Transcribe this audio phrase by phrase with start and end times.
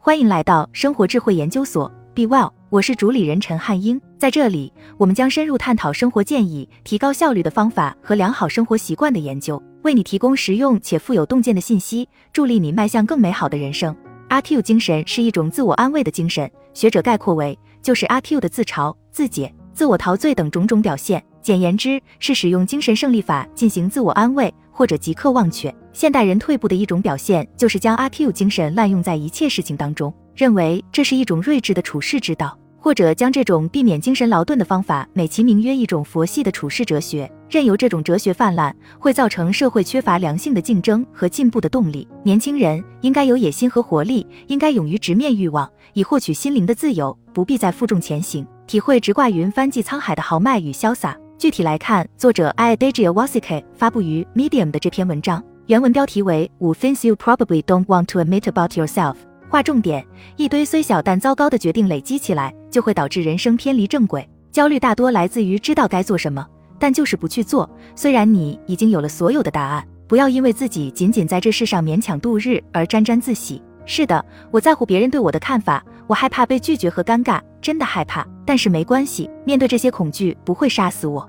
[0.00, 4.00] 欢迎来到生活智慧研究所，Be Well，我是主理人陈汉英。
[4.16, 13.94] 在这里，我们将深入探讨生活建议、提高效率的方法和良好生活习惯的研究，为你提供实用且富有洞见的信息，助力你迈向更美好的人生。
[14.28, 21.22] 阿 Q 精神是一种自我安慰的精神，学者概括为就是阿 Q 的自嘲、自解、自我陶醉等种种表现。
[21.48, 24.52] 简言之，是使用精神胜利法进行自我安慰。
[24.70, 42.06] 或者即刻忘却，现代人退步的一种表现，就是将阿 Q 精神滥用在一切事情当中，认为这是一种睿智的处世之道，或者将这种避免精神劳顿的方法美其名曰一种佛系的处世哲学，任由这种哲学泛滥，会造成社会缺乏良性的竞争和进步的动力。
[42.22, 51.16] 年轻人应该有野心和活力，应该勇于直面欲望，以获取心灵的自由，不必再负重前行，体会直挂云帆济沧海的豪迈与潇洒。
[51.38, 59.14] 具体来看，作者 Adagio Wasike 发布于 Medium 的这篇文章，原文标题为五 things you probably don't want to admit about yourself。
[59.48, 60.04] 划重点：
[60.36, 64.28] 一堆虽小但糟糕的决定累积起来，就会导致人生偏离正轨。
[64.50, 66.44] 焦虑大多来自于知道该做什么，
[66.76, 67.70] 但就是不去做。
[67.94, 73.62] 虽然你已经有了所有的答案，不要因为自己仅仅在这世上勉强度日而沾沾自喜。
[73.90, 78.24] 是的，我在乎别人对我的看法，我害怕被拒绝和尴尬，真的害怕。
[78.44, 81.26] 但是没关系，面对这些恐惧不会杀死我。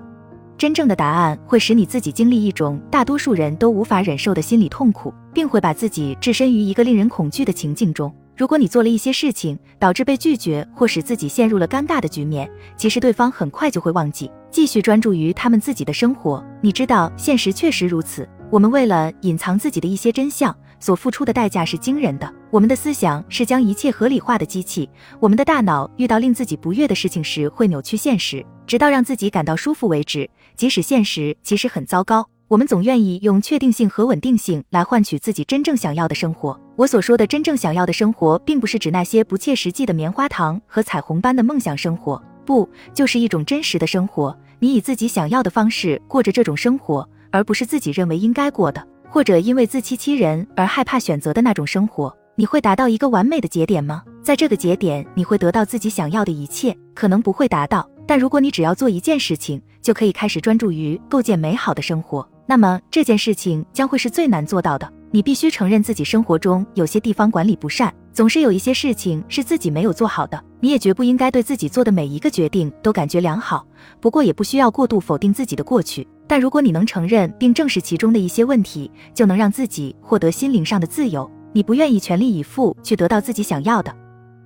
[0.58, 8.14] 真正的答案会使你自己经历一种大多数人都无法忍受的心理痛苦，并会把自己置身于一个令人恐惧的情境中。
[8.36, 16.44] 如果你做了一些事情，导致被拒绝或使自己陷入了尴尬的局面，其实对方很快就会忘记，继续专注于他们自己的生活。
[16.60, 18.28] 你知道，现实确实如此。
[18.50, 20.54] 我们为了隐藏自己的一些真相。
[20.80, 22.34] 所付出的代价是惊人的。
[22.50, 24.90] 我们的思想是将一切合理化的机器。
[25.20, 32.28] 我们的大脑遇到令自己不悦的事情时，会扭曲现实，直到让自己感到舒服为止，即使现实其实很糟糕。
[32.48, 36.58] 我们总愿意用确定性和稳定性来换取自己真正想要的生活。
[36.74, 44.36] 我所说的真正想要的生活，并不是指那些不切实际的棉花糖和彩虹般的梦想生活，不，就是一种真实的生活。
[44.58, 48.84] 你以自己想要的方式过着这种生活，而不是自己认为应该过的。
[49.10, 54.04] 或者因为自欺欺人而害怕选择的那种生活，你会达到一个完美的节点吗？
[54.22, 56.74] 在这个节点，你会得到自己想要的一切？
[56.94, 57.86] 可能不会达到。
[58.06, 64.90] 但如果你只要做一件事情，就可以开始专注于构建美好的生活，那么这件事情将会是最难做到的。
[65.12, 70.40] 你必须承认自己生活中有些地方管理不善，总是有一些事情是自己没有做好的。
[70.60, 73.66] 你也绝不应该对自己做的每一个决定都感觉良好。
[74.00, 76.06] 不过也不需要过度否定自己的过去。
[76.28, 81.28] 但如果你能承认并正视其中的一些问题，就能让自己获得心灵上的自由。
[81.52, 83.92] 你不愿意全力以赴去得到自己想要的。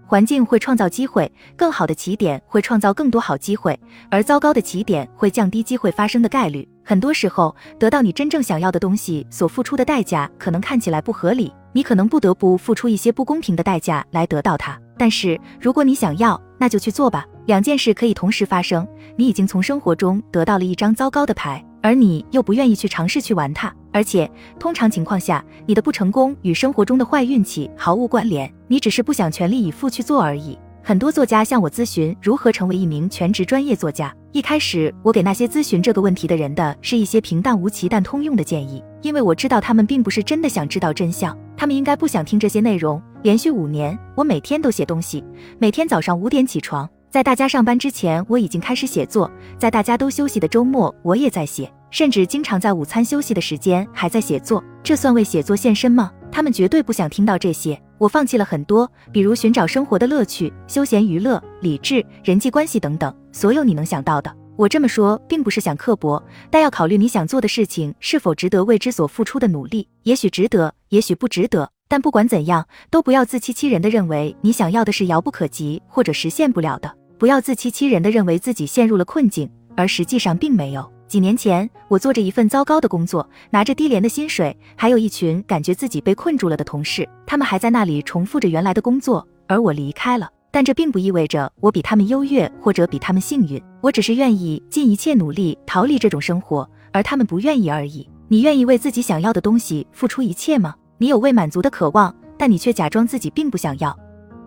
[0.07, 3.79] 环境会创造机会，更好的起点会创造更多好机会，
[4.11, 6.69] 而糟糕的起点会降低机会发生的概率。
[6.85, 14.79] 很多时候，得到你真正想要的东西所付出的代价可能看起来不合理，你可能不得不付出一些不公平的代价来得到它。
[14.99, 17.25] 但是，如果你想要，那就去做吧。
[17.47, 18.87] 两件事可以同时发生，
[19.17, 21.65] 你已经从生活中得到了一张糟糕的牌。
[21.83, 24.28] 而你又不愿意去尝试去玩它，而且
[24.59, 30.59] 通常情况下，你的不成功与生活中的坏运气毫无关联，你只是不想全力以赴去做而已。
[30.82, 34.12] 很多作家向我咨询如何成为一名全职专业作家。
[34.32, 43.00] 一开始，我给那些咨询这个问题的人的是一些平淡无奇但通用的建议，因为我知道他们并不是真的想知道真相，他们应该不想听这些内容。
[43.22, 45.25] 连续五年，我每天都写东西，
[45.59, 46.87] 每天早上五点起床。
[47.15, 54.61] 在大家上班之前，我已经开始写作；在大家都休息的周末，我也在写，甚至经常在午餐休息的时间还在写作。
[54.83, 56.11] 这算为写作献身吗？
[56.33, 57.81] 他们绝对不想听到这些。
[57.99, 64.37] 我放弃了很多，比如寻找生活的乐趣、休闲娱乐、理智、人际关系等等，所有你能想到的。
[64.57, 66.21] 我这么说并不是想刻薄，
[66.51, 69.89] 但要考虑你想做的事情是否值得为之所付出的努力。
[70.03, 71.71] 也许值得，也许不值得。
[71.87, 76.93] 但不管怎样，都不要自欺欺人的认为你想要的是遥不可及或者实现不了的。
[77.25, 80.93] 不要自欺欺人的认为自己陷入了困境，而实际上并没有。
[81.09, 90.29] 几年前，我做着一份糟糕的工作，拿着低廉的薪水，还有一群感觉自己被困住了的同事，他们还在那里重复着原来的工作，而我离开了。
[90.50, 98.06] 但这并不意味着我比他们优越或者比他们幸运，我只是愿意尽一切努力逃离这种生活，而他们不愿意而已。
[98.29, 100.75] 你愿意为自己想要的东西付出一切吗？
[100.99, 103.99] 你有未满足的渴望，但你却假装自己并不想要。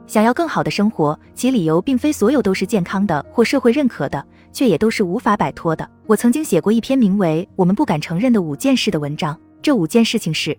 [0.07, 5.87] 想要更好的生活，其理由并非所有都是健康的或社会认可的，却也都是无法摆脱的。
[6.07, 10.57] 我曾经写过一篇名为《我们不敢承认的五件事》的文章，这五件事情是：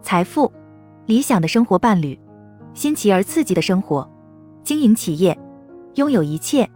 [0.00, 0.50] 财富、
[1.04, 2.18] 理想的生活伴侣、
[2.72, 4.10] 新奇而刺激的生活、
[4.64, 5.38] 经营企业、
[5.96, 6.68] 拥有一切。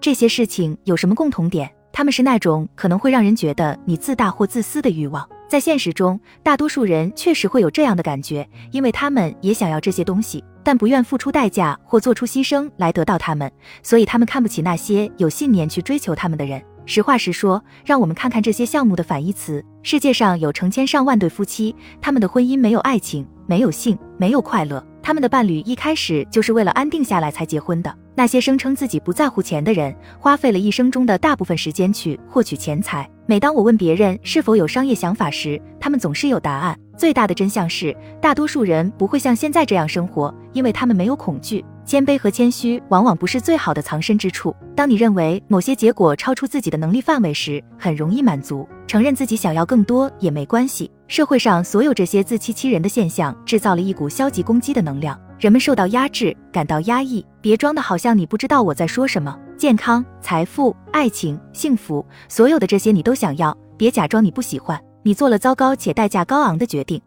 [0.00, 1.70] 这些事情有什么共同点？
[1.92, 5.28] 他们是那种可能会让人觉得你自大或自私的欲望。
[5.50, 13.50] 在现实中，大多数人确实会有这样的感觉，因为他们也想要这些东西，但不愿付出代价或做出牺牲来得到他们，
[13.82, 16.62] 所以他们看不起那些有信念去追求他们的人。
[16.86, 19.64] 实话实说，让我们看看这些项目的反义词。
[19.82, 24.86] 世界上有成千上万对夫妻，他们的婚姻没有爱情，没有性，没有快乐。
[25.02, 27.92] 他们的伴侣一开始就是为了安定下来才结婚的。
[28.20, 33.08] 那些声称自己不在乎钱的人，花费了一生中的大部分时间去获取钱财。
[33.24, 36.78] 每当我问别人是否有商业想法时，他们总是有答案。
[36.98, 41.64] 最大的真相是，大多数人不会像现在这样生活，因为他们没有恐惧。
[41.86, 44.54] 谦卑和谦虚往往不是最好的藏身之处。
[44.76, 48.68] 当你认为某些结果超出自己的能力范围时，很容易满足。
[48.86, 50.90] 承认自己想要更多也没关系。
[51.08, 57.24] 社会上所有这些自欺欺人的现象，制造了一股消极攻击的能量，人们受到压制，感到压抑。
[57.40, 59.38] 别装的好像你不知道我在说什么。
[59.56, 64.80] 健康、财富、爱情、幸福，所有的这些你都想要，别假装你不喜欢。
[65.02, 67.00] 你做了糟糕且代价高昂的决定，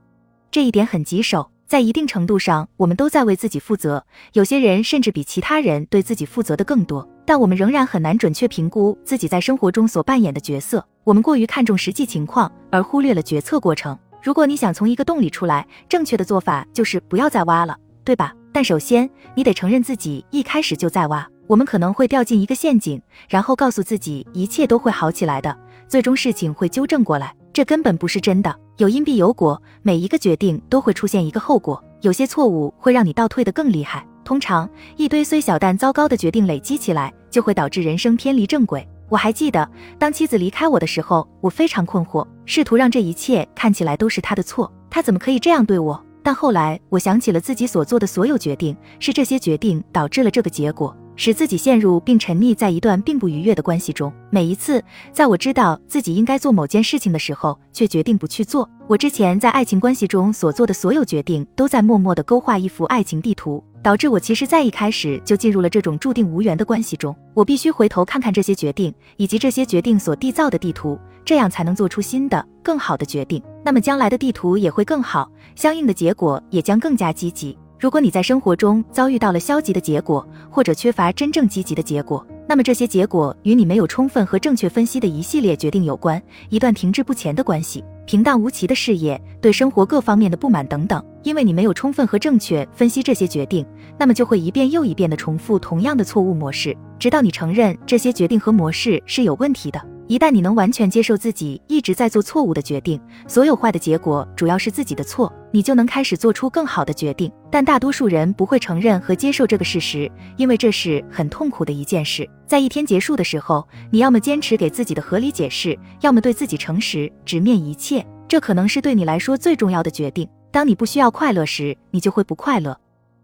[0.50, 1.50] 这一点很棘手。
[1.65, 4.06] 在一定程度上，我们都在为自己负责。
[4.33, 10.85] 有些人甚至比其他人对自己负责的更多，但我们仍然很难准确评估自己在生活中所扮演的角色。
[11.03, 13.97] 我们过于看重实际情况，而忽略了决策过程。
[14.21, 18.35] 如果你想从一个洞里出来，正确的做法就是不要再挖了，对吧？
[18.53, 21.27] 但首先，你得承认自己一开始就在挖。
[21.47, 25.57] 我们可能会掉进一个陷阱，然后告诉自己一切都会好起来的，
[25.89, 27.35] 最终事情会纠正过来。
[27.51, 28.55] 这根本不是真的。
[28.77, 31.83] 有因必有果，每一个决定都会出现一个后果。
[32.01, 34.05] 有些错误会让你倒退得更厉害。
[34.23, 38.88] 通常，一堆虽小但糟糕的决定累积起来，就会导致人生偏离正轨。
[39.09, 44.71] 我还记得，当妻子离开我的时候，我非常困惑，试图让这一切看起来都是她的错。
[44.89, 46.03] 她怎么可以这样对我？
[46.23, 50.95] 但后来，我想起了自己所做的所有决定，是这些决定导致了这个结果。
[51.15, 54.12] 使自己陷入并沉溺在一段并不愉悦的关系中。
[54.30, 58.69] 每一次，在我知道自己应该做某件事情的时候，却决定不去做。
[58.88, 67.16] 我之前在爱情关系中所做的所有决定，都在默默地勾画一幅爱情地图，导致我其实在一开始就进入了这种注定无缘的关系中。
[67.33, 73.42] 我必须回头看看这些决定，以及这些决定所缔造的地图，这样才能做出新的、更好的决定。
[73.63, 77.57] 那么将来的地图也会更好，相应的结果也将更加积极。
[77.83, 86.24] 如果你在生活中遭遇到了消极的结果，或者缺乏真正积极的结果，那么这些结果与你没有充分和正确分析的一系列决定有关。
[86.47, 93.65] 一段停滞不前的关系、平淡无奇的事业、对生活各方面的不满等等，因为你没有充分和正确分析这些决定，
[94.00, 99.93] 那么就会一遍又一遍的重复同样的错误模式，直到你承认这些决定和模式是有问题的。
[100.07, 107.31] 一旦你能完全接受自己一直在做错误的决定，所有坏的结果主要是自己的错，你就能开始做出更好的决定。
[107.50, 112.29] 但大多数人不会承认和接受这个事实，因为这是很痛苦的一件事。
[112.45, 118.06] 在一天结束的时候，你要么坚持给自己的合理解释，要么对自己诚实，直面一切。
[118.27, 120.27] 这可能是对你来说最重要的决定。
[120.51, 122.77] 当你不需要快乐时，你就会不快乐。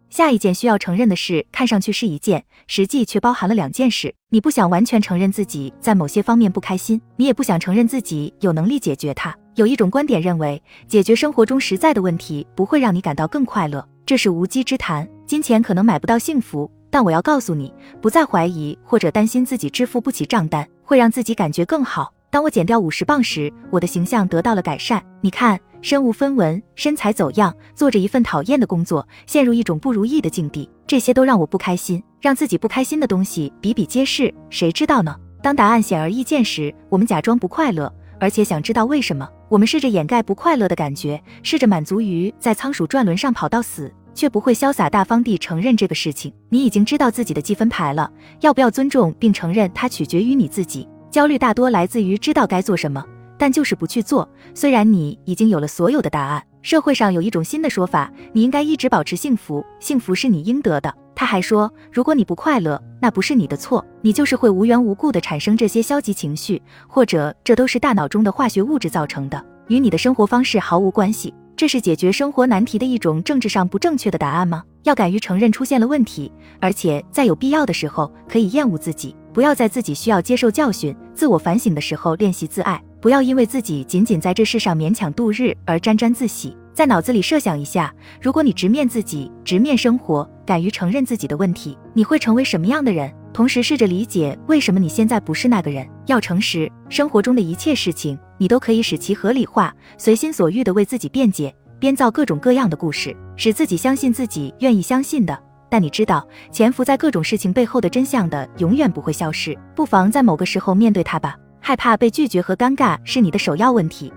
[0.09, 4.13] 下一件需要承认的事，看上去是一件，实际却包含了两件事。
[4.29, 9.35] 你不想完全承认自己在某些方面不开心，你也不想承认自己有能力解决它。
[9.55, 15.07] 有一种观点认为，解决生活中实在的问题不会让你感到更快乐，这是无稽之谈。
[15.25, 17.71] 金钱可能买不到幸福，但我要告诉你，
[18.01, 22.11] 不再怀疑或者担心自己支付不起账单，会让自己感觉更好。
[22.31, 25.03] 当我减掉五十磅时，我的形象得到了改善。
[25.21, 25.59] 你看。
[25.81, 32.01] 身无分文，身材走样，做着一份讨厌的工作，陷入一种不如意的境地，这些都让我不开心。
[32.19, 35.15] 让自己不开心的东西比比皆是，谁知道呢？
[35.41, 39.25] 当答案显而易见时，我们假装不快乐，而且想知道为什么。
[39.47, 46.33] 我们试着掩盖不快乐的感觉，试着满足于在仓鼠转轮上跑到死，却不会潇洒大方地承认这个事情。
[46.49, 48.11] 你已经知道自己的积分牌了，
[48.41, 50.85] 要不要尊重并承认它取决于你自己。
[51.09, 53.03] 焦虑大多来自于知道该做什么。
[53.39, 56.43] 但就是不去做，虽然你已经有了所有的答案。
[56.61, 60.93] 社会上有一种新的说法，你应该一直保持幸福，幸福是你应得的。
[61.15, 71.33] 他还说，如果你不快乐，那不是你的错，你就是会无缘无故的产生这些消极情绪，或者这都是大脑中的化学物质造成的，与你的生活方式毫无关系。
[71.55, 74.63] 这是解决生活难题的一种政治上不正确的答案吗？
[74.83, 76.31] 要敢于承认出现了问题，
[76.61, 82.77] 而且在有必要的时候可以厌恶自己，不要在自己需要接受教训、自我反省的时候练习自爱。
[82.99, 86.53] 不要因为自己仅仅在这世上勉强度日而沾沾自喜。
[86.73, 87.89] 在脑子里设想一下，
[88.21, 93.09] 如果你直面自己，直面生活，敢于承认自己的问题，你会成为什么样的人？
[93.31, 95.87] 同时试着理解为什么你现在不是那个人。
[96.07, 105.39] 要诚实，生活中的一切事情，你都可以使其合理化，随心所欲地为自己辩解，编造各种各样的故事，使自己相信自己愿意相信的。
[105.69, 109.57] 但你知道，潜伏在各种事情背后的真相的，永远不会消失。
[109.75, 111.35] 不妨在某个时候面对它吧。
[111.61, 114.11] 害怕被拒绝和尴尬是你的首要问题。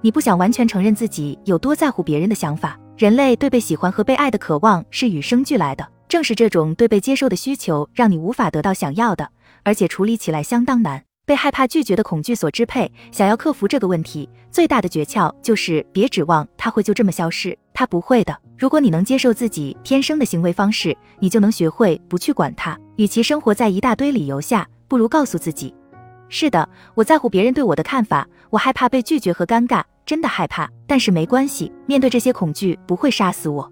[0.00, 2.78] 你不想完全承认自己有多在乎别人的想法。
[2.96, 9.28] 人类对被喜欢和被爱的渴望是与生俱来的，正是这种对被接受的需求，让你无法得到想要的，
[9.64, 11.02] 而且处理起来相当难。
[11.26, 18.34] 被害怕拒绝的恐惧所支配，想要克服这个问题，最大的诀窍就是别指望它会就这么消失，他不会的。
[18.56, 22.78] 如果你能接受自己天生的行为方式，你就能学会不去管它。
[22.96, 25.74] 与其生活在一大堆理由下，不如告诉自己：
[26.28, 30.70] 是的，我在乎别人对我的看法，我害怕被拒绝和尴尬，真的害怕。
[30.86, 33.70] 但是没关系，面对这些恐惧不会杀死我。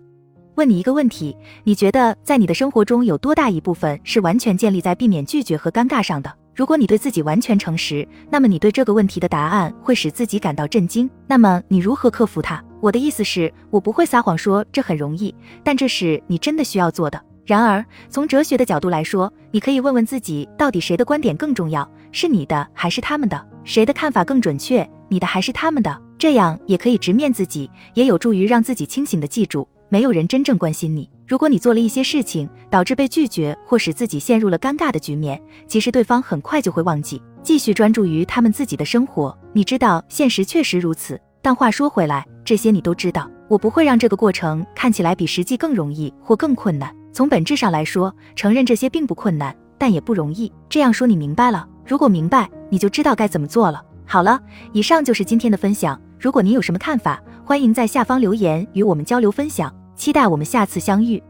[0.56, 6.30] 问你一个问题，你觉得在你的生活中有多大一部分是完全建立在避免拒绝和尴尬上的？
[6.54, 11.08] 如果你对自己完全诚实，那么你对这个问题的答案会使自己感到震惊。
[11.26, 12.62] 那么你如何克服它？
[12.82, 17.22] 我的意思是，我不会撒谎说这很容易，但这是你真的需要做的。
[17.46, 21.88] 然而，从哲学的角度来说，你可以问问自己，到底谁的观点更重要？
[22.10, 23.40] 是你的还是他们的？
[23.62, 24.84] 谁的看法更准确？
[25.08, 25.96] 你的还是他们的？
[26.18, 29.68] 这样也可以直面自己，也有助于让自己清醒的记住。
[29.88, 31.08] 没有人真正关心你。
[31.28, 39.38] 如果你做了一些事情，导致被拒绝或使自己陷入了尴尬的局面，其实对方很快就会忘记，继续专注于他们自己的生活。
[39.52, 41.20] 你知道，现实确实如此。
[41.42, 43.28] 但话说回来，这些你都知道。
[43.48, 46.94] 我不会让这个过程看起来比实际更容易或更困难。
[47.12, 50.50] 从本质上来说，承认这些并不困难，但也不容易。
[50.70, 51.68] 这样说你明白了？
[51.84, 53.82] 如果明白，你就知道该怎么做了。
[54.06, 54.40] 好了，
[54.72, 56.00] 以上就是今天的分享。
[56.18, 59.74] 如果您有什么看法，欢迎在下方留言与我们交流分享。
[59.94, 61.22] 期待我们下次相遇。